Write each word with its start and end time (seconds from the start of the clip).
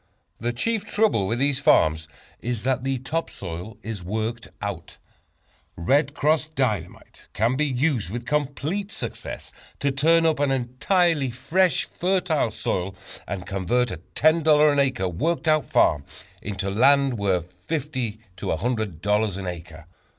The 0.39 0.51
chief 0.51 0.83
trouble 0.83 1.27
with 1.27 1.37
these 1.37 1.59
farms 1.59 2.07
is 2.39 2.63
that 2.63 2.83
the 2.83 2.97
top 2.97 3.29
soil 3.29 3.77
is 3.83 4.01
worked 4.03 4.47
out. 4.59 4.97
"Red 5.75 6.15
Cross" 6.15 6.47
Dynamite 6.55 7.27
can 7.33 7.55
be 7.55 7.67
used 7.67 8.09
with 8.09 8.25
complete 8.25 8.91
success 8.91 9.51
to 9.79 9.91
turn 9.91 10.25
up 10.25 10.39
an 10.39 10.49
entirely 10.49 11.29
fresh, 11.29 11.85
fertile 11.85 12.49
soil, 12.49 12.95
and 13.27 13.45
convert 13.45 13.91
a 13.91 13.97
$10 14.15 14.71
an 14.71 14.79
acre 14.79 15.07
"worked 15.07 15.47
out 15.47 15.69
farm" 15.69 16.03
into 16.41 16.71
land 16.71 17.19
worth 17.19 17.53
$50 17.67 18.17
to 18.37 18.47
$100 18.47 19.37
an 19.37 19.45
acre. 19.45 19.85